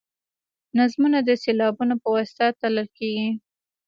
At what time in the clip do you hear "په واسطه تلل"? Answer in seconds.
2.01-2.87